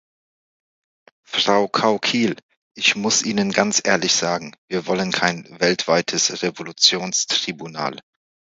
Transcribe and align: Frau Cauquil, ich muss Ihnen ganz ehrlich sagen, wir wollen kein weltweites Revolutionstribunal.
Frau 1.27 1.67
Cauquil, 1.67 2.35
ich 2.75 2.95
muss 2.95 3.21
Ihnen 3.21 3.51
ganz 3.51 3.79
ehrlich 3.85 4.13
sagen, 4.15 4.55
wir 4.67 4.87
wollen 4.87 5.11
kein 5.11 5.45
weltweites 5.59 6.41
Revolutionstribunal. 6.41 7.99